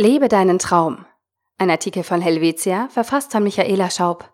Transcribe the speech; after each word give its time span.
Lebe 0.00 0.28
deinen 0.28 0.58
Traum. 0.58 1.04
Ein 1.58 1.68
Artikel 1.68 2.04
von 2.04 2.22
Helvetia, 2.22 2.88
verfasst 2.88 3.32
von 3.32 3.42
Michaela 3.42 3.90
Schaub. 3.90 4.32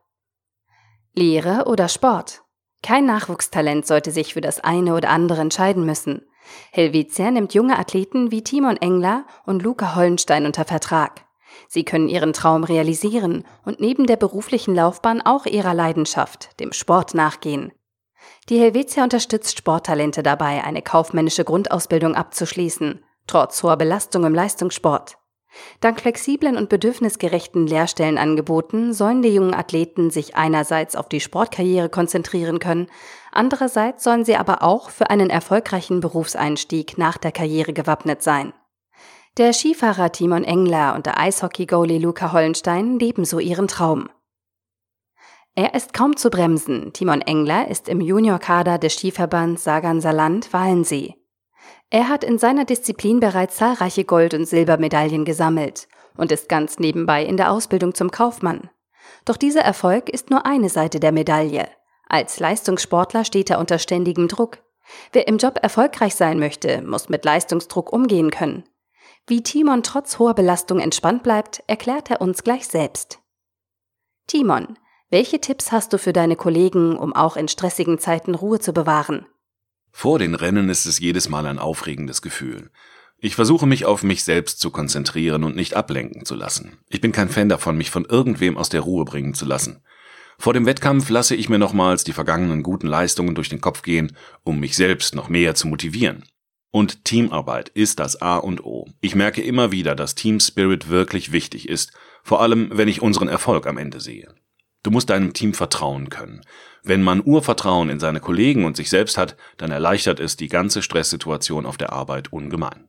Lehre 1.13 1.65
oder 1.67 1.89
Sport? 1.89 2.45
Kein 2.85 3.05
Nachwuchstalent 3.05 3.85
sollte 3.85 4.13
sich 4.13 4.35
für 4.35 4.41
das 4.41 4.61
eine 4.61 4.95
oder 4.95 5.11
andere 5.11 5.41
entscheiden 5.41 5.85
müssen. 5.85 6.25
Helvetia 6.71 7.33
nimmt 7.33 7.53
junge 7.53 7.81
Athleten 7.81 8.31
wie 8.31 8.45
Timon 8.45 8.77
Engler 8.77 9.27
und 9.45 9.61
Luca 9.65 9.97
Hollenstein 9.97 10.47
unter 10.47 10.65
Vertrag. 10.65 11.25
Sie 11.67 11.85
können 11.85 12.09
ihren 12.09 12.33
Traum 12.33 12.63
realisieren 12.63 13.45
und 13.65 13.81
neben 13.81 14.07
der 14.07 14.19
beruflichen 14.19 14.77
Laufbahn 14.77 15.21
auch 15.21 15.47
ihrer 15.47 15.75
Leidenschaft, 15.75 16.61
dem 16.61 16.73
Sport, 16.73 17.13
nachgehen. 17.13 17.73
Die 18.51 18.61
Helvetia 18.61 19.03
unterstützt 19.03 19.59
Sporttalente 19.59 20.23
dabei, 20.23 20.63
eine 20.63 20.83
kaufmännische 20.83 21.43
Grundausbildung 21.43 22.15
abzuschließen, 22.15 23.05
trotz 23.27 23.65
hoher 23.65 23.77
Belastung 23.77 24.25
im 24.25 24.33
Leistungssport. 24.33 25.19
Dank 25.81 26.01
flexiblen 26.01 26.57
und 26.57 26.69
bedürfnisgerechten 26.69 27.67
Lehrstellenangeboten 27.67 28.93
sollen 28.93 29.23
die 29.23 29.35
jungen 29.35 29.55
Athleten 29.55 30.11
sich 30.11 30.37
einerseits 30.37 30.97
auf 30.97 31.09
die 31.09 31.21
Sportkarriere 31.21 31.89
konzentrieren 31.89 32.59
können, 32.59 32.89
andererseits 33.33 34.05
sollen 34.05 34.25
sie 34.25 34.37
aber 34.37 34.63
auch 34.63 34.91
für 34.91 35.11
einen 35.11 35.31
erfolgreichen 35.31 36.01
Berufseinstieg 36.01 36.99
nach 36.99 37.19
der 37.19 37.33
Karriere 37.33 37.73
gewappnet 37.73 38.23
sein. 38.23 38.53
Der 39.37 39.53
Skifahrer 39.53 40.13
Timon 40.13 40.45
Engler 40.45 40.95
und 40.95 41.05
der 41.05 41.21
Eishockey-Goalie 41.21 41.99
Luca 41.99 42.33
Hollenstein 42.33 42.99
leben 42.99 43.27
so 43.27 43.39
ihren 43.39 43.69
Traum. 43.69 44.09
Er 45.55 45.75
ist 45.75 45.93
kaum 45.95 46.17
zu 46.17 46.29
bremsen. 46.29 46.93
Timon 46.93 47.23
Engler 47.23 47.69
ist 47.69 47.89
im 47.89 48.01
Juniorkader 48.01 48.79
des 48.79 48.95
Skiverbands 48.95 49.65
Sagan 49.65 50.03
Saarland 50.03 50.53
Wallensee. 50.53 51.17
Er 51.91 52.09
hat 52.09 52.25
in 52.25 52.39
seiner 52.39 52.65
Disziplin 52.65 53.21
bereits 53.21 53.57
zahlreiche 53.57 54.05
Gold- 54.05 54.35
und 54.35 54.47
Silbermedaillen 54.47 55.25
gesammelt 55.25 55.89
und 56.17 56.33
ist 56.33 56.49
ganz 56.49 56.79
nebenbei 56.79 57.25
in 57.25 57.37
der 57.37 57.53
Ausbildung 57.53 57.95
zum 57.95 58.11
Kaufmann. 58.11 58.71
Doch 59.25 59.37
dieser 59.37 59.61
Erfolg 59.61 60.09
ist 60.09 60.31
nur 60.31 60.47
eine 60.47 60.69
Seite 60.69 60.99
der 60.99 61.13
Medaille. 61.13 61.69
Als 62.09 62.41
Leistungssportler 62.41 63.25
steht 63.25 63.51
er 63.51 63.59
unter 63.59 63.79
ständigem 63.79 64.29
Druck. 64.29 64.59
Wer 65.13 65.29
im 65.29 65.39
Job 65.39 65.59
erfolgreich 65.63 66.15
sein 66.15 66.39
möchte, 66.39 66.83
muss 66.83 67.09
mit 67.09 67.25
Leistungsdruck 67.25 67.93
umgehen 67.93 68.31
können. 68.31 68.65
Wie 69.27 69.43
Timon 69.43 69.83
trotz 69.83 70.19
hoher 70.19 70.35
Belastung 70.35 70.79
entspannt 70.79 71.25
bleibt, 71.25 71.63
erklärt 71.67 72.11
er 72.11 72.21
uns 72.21 72.45
gleich 72.45 72.67
selbst. 72.69 73.19
Timon, 74.29 74.79
welche 75.11 75.41
Tipps 75.41 75.73
hast 75.73 75.93
du 75.93 75.99
für 75.99 76.13
deine 76.13 76.37
Kollegen, 76.37 76.97
um 76.97 77.15
auch 77.15 77.37
in 77.37 77.49
stressigen 77.49 77.99
Zeiten 77.99 78.35
Ruhe 78.35 78.61
zu 78.61 78.73
bewahren? 78.73 79.27
Vor 79.99 80.19
den 80.19 80.35
Rennen 80.35 80.69
ist 80.69 80.85
es 80.85 80.99
jedes 80.99 81.31
Mal 81.31 81.47
ein 81.47 81.59
aufregendes 81.59 82.21
Gefühl. 82.21 82.69
Ich 83.17 83.35
versuche 83.35 83.67
mich 83.67 83.87
auf 83.87 84.03
mich 84.03 84.25
selbst 84.25 84.61
zu 84.61 84.71
konzentrieren 84.71 85.43
und 85.43 85.57
nicht 85.57 85.73
ablenken 85.73 86.27
zu 86.27 86.35
lassen. 86.35 86.77
Ich 86.91 87.01
bin 87.01 87.13
kein 87.13 87.31
Fan 87.31 87.49
davon, 87.49 87.79
mich 87.79 87.89
von 87.89 88.05
irgendwem 88.05 88.59
aus 88.59 88.69
der 88.69 88.83
Ruhe 88.83 89.07
bringen 89.07 89.33
zu 89.33 89.47
lassen. 89.47 89.83
Vor 90.39 90.53
dem 90.53 90.67
Wettkampf 90.67 91.09
lasse 91.09 91.35
ich 91.35 91.49
mir 91.49 91.59
nochmals 91.59 92.05
die 92.05 92.13
vergangenen 92.13 92.63
guten 92.63 92.89
Leistungen 92.89 93.35
durch 93.35 93.49
den 93.49 93.63
Kopf 93.63 93.81
gehen, 93.81 94.15
um 94.45 94.61
mich 94.61 94.77
selbst 94.77 95.15
noch 95.15 95.31
mehr 95.31 95.55
zu 95.55 95.67
motivieren. 95.67 96.27
Und 96.71 97.07
Teamarbeit 97.07 97.71
ist 97.71 97.99
das 97.99 98.21
A 98.21 98.37
und 98.37 98.63
O. 98.63 98.87
Ich 99.01 99.15
merke 99.15 99.41
immer 99.41 99.73
wieder, 99.73 99.95
dass 99.95 100.15
Team 100.15 100.41
Spirit 100.41 100.91
wirklich 100.91 101.33
wichtig 101.33 101.71
ist, 101.71 101.95
vor 102.23 102.43
allem 102.43 102.69
wenn 102.71 102.89
ich 102.89 103.01
unseren 103.01 103.29
Erfolg 103.29 103.67
am 103.67 103.79
Ende 103.79 104.01
sehe. 104.01 104.35
Du 104.87 104.93
musst 104.93 105.11
deinem 105.11 105.33
Team 105.33 105.53
vertrauen 105.53 106.11
können. 106.11 106.43
Wenn 106.85 107.03
man 107.03 107.21
Urvertrauen 107.21 107.91
in 107.91 107.99
seine 107.99 108.21
Kollegen 108.21 108.65
und 108.65 108.77
sich 108.77 108.89
selbst 108.89 109.19
hat, 109.19 109.37
dann 109.57 109.73
erleichtert 109.73 110.21
es 110.21 110.37
die 110.37 110.47
ganze 110.47 110.81
Stresssituation 110.81 111.67
auf 111.67 111.77
der 111.77 111.93
Arbeit 111.93 112.33
ungemein. 112.33 112.87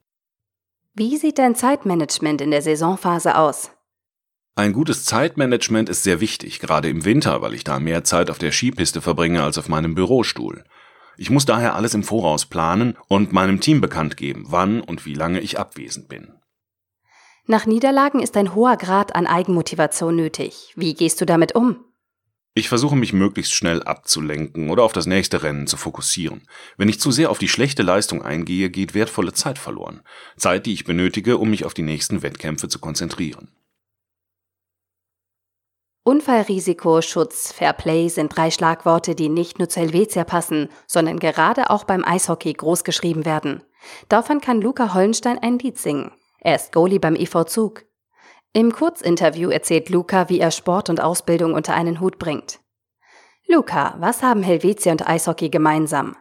Wie 0.93 1.17
sieht 1.17 1.39
dein 1.39 1.55
Zeitmanagement 1.55 2.39
in 2.41 2.51
der 2.51 2.61
Saisonphase 2.61 3.35
aus? 3.35 3.71
Ein 4.53 4.73
gutes 4.73 5.05
Zeitmanagement 5.05 5.89
ist 5.89 6.03
sehr 6.03 6.21
wichtig, 6.21 6.59
gerade 6.59 6.87
im 6.87 7.03
Winter, 7.03 7.41
weil 7.41 7.55
ich 7.55 7.63
da 7.63 7.79
mehr 7.79 8.03
Zeit 8.03 8.29
auf 8.29 8.37
der 8.37 8.51
Skipiste 8.51 9.01
verbringe 9.01 9.41
als 9.41 9.57
auf 9.57 9.67
meinem 9.67 9.95
Bürostuhl. 9.95 10.65
Ich 11.17 11.31
muss 11.31 11.47
daher 11.47 11.73
alles 11.73 11.95
im 11.95 12.03
Voraus 12.03 12.45
planen 12.45 12.95
und 13.07 13.33
meinem 13.33 13.59
Team 13.59 13.81
bekannt 13.81 14.17
geben, 14.17 14.45
wann 14.49 14.81
und 14.81 15.07
wie 15.07 15.15
lange 15.15 15.39
ich 15.39 15.57
abwesend 15.57 16.09
bin. 16.09 16.33
Nach 17.47 17.65
Niederlagen 17.65 18.19
ist 18.19 18.37
ein 18.37 18.53
hoher 18.53 18.77
Grad 18.77 19.15
an 19.15 19.25
Eigenmotivation 19.25 20.15
nötig. 20.15 20.73
Wie 20.75 20.93
gehst 20.93 21.19
du 21.21 21.25
damit 21.25 21.55
um? 21.55 21.86
Ich 22.57 22.69
versuche 22.69 22.95
mich 22.95 23.13
möglichst 23.13 23.53
schnell 23.53 23.83
abzulenken 23.83 24.71
oder 24.71 24.81
auf 24.81 24.91
das 24.91 25.05
nächste 25.05 25.43
Rennen 25.43 25.67
zu 25.67 25.77
fokussieren. 25.77 26.41
Wenn 26.75 26.89
ich 26.89 26.99
zu 26.99 27.11
sehr 27.11 27.29
auf 27.29 27.37
die 27.37 27.49
schlechte 27.49 27.83
Leistung 27.83 28.23
eingehe, 28.23 28.71
geht 28.71 28.95
wertvolle 28.95 29.31
Zeit 29.31 29.59
verloren. 29.59 30.01
Zeit, 30.37 30.65
die 30.65 30.73
ich 30.73 30.83
benötige, 30.83 31.37
um 31.37 31.51
mich 31.51 31.65
auf 31.65 31.75
die 31.75 31.83
nächsten 31.83 32.23
Wettkämpfe 32.23 32.67
zu 32.67 32.79
konzentrieren. 32.79 33.49
Unfallrisiko, 36.03 37.03
Schutz, 37.03 37.51
Fair 37.51 37.73
Play 37.73 38.07
sind 38.07 38.35
drei 38.35 38.49
Schlagworte, 38.49 39.13
die 39.13 39.29
nicht 39.29 39.59
nur 39.59 39.69
zu 39.69 39.79
Helvetia 39.79 40.23
passen, 40.23 40.69
sondern 40.87 41.19
gerade 41.19 41.69
auch 41.69 41.83
beim 41.83 42.03
Eishockey 42.03 42.53
großgeschrieben 42.53 43.23
werden. 43.23 43.61
Davon 44.09 44.41
kann 44.41 44.61
Luca 44.61 44.95
Hollenstein 44.95 45.37
ein 45.37 45.59
Lied 45.59 45.77
singen. 45.77 46.09
Er 46.39 46.55
ist 46.55 46.71
Goalie 46.71 46.97
beim 46.97 47.15
EV 47.15 47.43
Zug. 47.43 47.86
Im 48.57 48.71
Kurzinterview 48.71 49.51
erzählt 49.51 49.89
Luca, 49.89 50.29
wie 50.29 50.39
er 50.39 50.49
Sport 50.49 50.89
und 50.89 50.99
Ausbildung 50.99 51.53
unter 51.53 51.75
einen 51.75 51.99
Hut 51.99 52.17
bringt. 52.17 52.59
Luca, 53.45 53.95
was 53.99 54.23
haben 54.23 54.41
Helvetia 54.41 54.91
und 54.91 55.07
Eishockey 55.07 55.49
gemeinsam? 55.49 56.15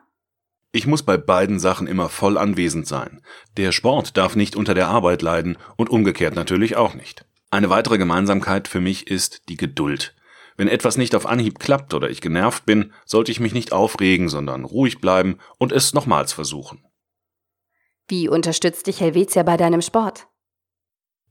Ich 0.70 0.86
muss 0.86 1.02
bei 1.02 1.16
beiden 1.16 1.58
Sachen 1.58 1.86
immer 1.86 2.10
voll 2.10 2.36
anwesend 2.36 2.86
sein. 2.86 3.22
Der 3.56 3.72
Sport 3.72 4.18
darf 4.18 4.36
nicht 4.36 4.54
unter 4.54 4.74
der 4.74 4.88
Arbeit 4.88 5.22
leiden 5.22 5.56
und 5.78 5.88
umgekehrt 5.88 6.34
natürlich 6.34 6.76
auch 6.76 6.92
nicht. 6.92 7.24
Eine 7.50 7.70
weitere 7.70 7.96
Gemeinsamkeit 7.96 8.68
für 8.68 8.82
mich 8.82 9.06
ist 9.06 9.48
die 9.48 9.56
Geduld. 9.56 10.14
Wenn 10.58 10.68
etwas 10.68 10.98
nicht 10.98 11.14
auf 11.14 11.24
Anhieb 11.24 11.58
klappt 11.58 11.94
oder 11.94 12.10
ich 12.10 12.20
genervt 12.20 12.66
bin, 12.66 12.92
sollte 13.06 13.32
ich 13.32 13.40
mich 13.40 13.54
nicht 13.54 13.72
aufregen, 13.72 14.28
sondern 14.28 14.66
ruhig 14.66 15.00
bleiben 15.00 15.38
und 15.56 15.72
es 15.72 15.94
nochmals 15.94 16.34
versuchen. 16.34 16.84
Wie 18.08 18.28
unterstützt 18.28 18.88
dich 18.88 19.00
Helvetia 19.00 19.42
bei 19.42 19.56
deinem 19.56 19.80
Sport? 19.80 20.26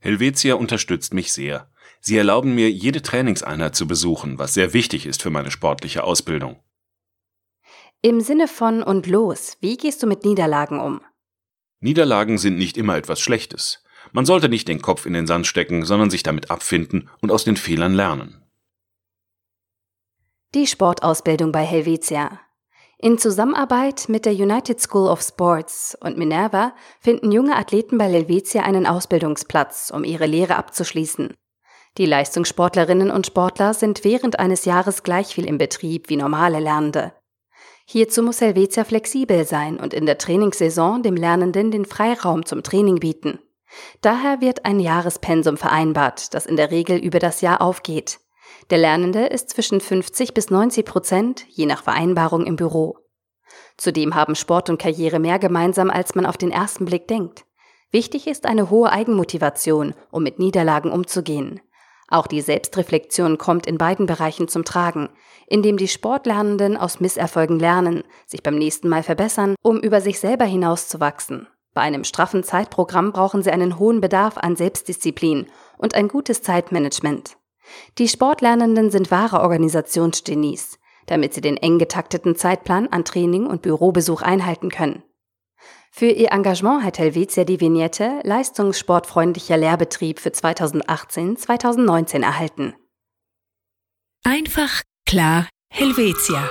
Helvetia 0.06 0.54
unterstützt 0.54 1.14
mich 1.14 1.32
sehr. 1.32 1.68
Sie 2.00 2.16
erlauben 2.16 2.54
mir, 2.54 2.70
jede 2.70 3.02
Trainingseinheit 3.02 3.74
zu 3.74 3.88
besuchen, 3.88 4.38
was 4.38 4.54
sehr 4.54 4.72
wichtig 4.72 5.04
ist 5.04 5.20
für 5.20 5.30
meine 5.30 5.50
sportliche 5.50 6.04
Ausbildung. 6.04 6.62
Im 8.02 8.20
Sinne 8.20 8.46
von 8.46 8.84
und 8.84 9.08
los, 9.08 9.56
wie 9.60 9.76
gehst 9.76 10.04
du 10.04 10.06
mit 10.06 10.24
Niederlagen 10.24 10.78
um? 10.78 11.00
Niederlagen 11.80 12.38
sind 12.38 12.56
nicht 12.56 12.76
immer 12.76 12.96
etwas 12.96 13.18
Schlechtes. 13.18 13.82
Man 14.12 14.26
sollte 14.26 14.48
nicht 14.48 14.68
den 14.68 14.80
Kopf 14.80 15.06
in 15.06 15.12
den 15.12 15.26
Sand 15.26 15.48
stecken, 15.48 15.84
sondern 15.84 16.10
sich 16.10 16.22
damit 16.22 16.52
abfinden 16.52 17.10
und 17.20 17.32
aus 17.32 17.42
den 17.42 17.56
Fehlern 17.56 17.92
lernen. 17.92 18.44
Die 20.54 20.68
Sportausbildung 20.68 21.50
bei 21.50 21.64
Helvetia. 21.64 22.45
In 22.98 23.18
Zusammenarbeit 23.18 24.08
mit 24.08 24.24
der 24.24 24.32
United 24.32 24.80
School 24.80 25.08
of 25.10 25.20
Sports 25.20 25.98
und 26.00 26.16
Minerva 26.16 26.72
finden 26.98 27.30
junge 27.30 27.54
Athleten 27.54 27.98
bei 27.98 28.06
Helvetia 28.06 28.62
einen 28.62 28.86
Ausbildungsplatz, 28.86 29.92
um 29.94 30.02
ihre 30.02 30.24
Lehre 30.24 30.56
abzuschließen. 30.56 31.34
Die 31.98 32.06
Leistungssportlerinnen 32.06 33.10
und 33.10 33.26
Sportler 33.26 33.74
sind 33.74 34.02
während 34.02 34.38
eines 34.38 34.64
Jahres 34.64 35.02
gleich 35.02 35.34
viel 35.34 35.46
im 35.46 35.58
Betrieb 35.58 36.08
wie 36.08 36.16
normale 36.16 36.58
Lernende. 36.58 37.12
Hierzu 37.84 38.22
muss 38.22 38.40
Helvetia 38.40 38.84
flexibel 38.84 39.44
sein 39.44 39.78
und 39.78 39.92
in 39.92 40.06
der 40.06 40.16
Trainingssaison 40.16 41.02
dem 41.02 41.16
Lernenden 41.16 41.70
den 41.70 41.84
Freiraum 41.84 42.46
zum 42.46 42.62
Training 42.62 42.96
bieten. 42.96 43.38
Daher 44.00 44.40
wird 44.40 44.64
ein 44.64 44.80
Jahrespensum 44.80 45.58
vereinbart, 45.58 46.32
das 46.32 46.46
in 46.46 46.56
der 46.56 46.70
Regel 46.70 46.98
über 46.98 47.18
das 47.18 47.42
Jahr 47.42 47.60
aufgeht. 47.60 48.20
Der 48.70 48.78
Lernende 48.78 49.26
ist 49.26 49.50
zwischen 49.50 49.80
50 49.80 50.34
bis 50.34 50.50
90 50.50 50.84
Prozent, 50.84 51.46
je 51.48 51.66
nach 51.66 51.84
Vereinbarung, 51.84 52.44
im 52.46 52.56
Büro. 52.56 52.98
Zudem 53.76 54.16
haben 54.16 54.34
Sport 54.34 54.70
und 54.70 54.78
Karriere 54.78 55.20
mehr 55.20 55.38
gemeinsam, 55.38 55.88
als 55.88 56.16
man 56.16 56.26
auf 56.26 56.36
den 56.36 56.50
ersten 56.50 56.84
Blick 56.84 57.06
denkt. 57.06 57.44
Wichtig 57.92 58.26
ist 58.26 58.44
eine 58.44 58.68
hohe 58.68 58.90
Eigenmotivation, 58.90 59.94
um 60.10 60.24
mit 60.24 60.40
Niederlagen 60.40 60.90
umzugehen. 60.90 61.60
Auch 62.08 62.26
die 62.26 62.40
Selbstreflexion 62.40 63.38
kommt 63.38 63.66
in 63.66 63.78
beiden 63.78 64.06
Bereichen 64.06 64.48
zum 64.48 64.64
Tragen, 64.64 65.10
indem 65.46 65.76
die 65.76 65.88
Sportlernenden 65.88 66.76
aus 66.76 66.98
Misserfolgen 66.98 67.60
lernen, 67.60 68.02
sich 68.26 68.42
beim 68.42 68.56
nächsten 68.56 68.88
Mal 68.88 69.04
verbessern, 69.04 69.54
um 69.62 69.78
über 69.78 70.00
sich 70.00 70.18
selber 70.18 70.44
hinauszuwachsen. 70.44 71.46
Bei 71.72 71.82
einem 71.82 72.04
straffen 72.04 72.42
Zeitprogramm 72.42 73.12
brauchen 73.12 73.42
sie 73.42 73.50
einen 73.50 73.78
hohen 73.78 74.00
Bedarf 74.00 74.38
an 74.38 74.56
Selbstdisziplin 74.56 75.46
und 75.78 75.94
ein 75.94 76.08
gutes 76.08 76.42
Zeitmanagement. 76.42 77.36
Die 77.98 78.08
Sportlernenden 78.08 78.90
sind 78.90 79.10
wahre 79.10 79.40
Organisationsgenies, 79.40 80.78
damit 81.06 81.34
sie 81.34 81.40
den 81.40 81.56
eng 81.56 81.78
getakteten 81.78 82.36
Zeitplan 82.36 82.88
an 82.88 83.04
Training 83.04 83.46
und 83.46 83.62
Bürobesuch 83.62 84.22
einhalten 84.22 84.70
können. 84.70 85.02
Für 85.90 86.06
ihr 86.06 86.30
Engagement 86.32 86.84
hat 86.84 86.98
Helvetia 86.98 87.44
die 87.44 87.60
Vignette 87.60 88.20
Leistungssportfreundlicher 88.22 89.56
Lehrbetrieb 89.56 90.20
für 90.20 90.28
2018-2019 90.28 92.22
erhalten. 92.22 92.74
Einfach, 94.24 94.82
klar, 95.06 95.48
Helvetia. 95.70 96.50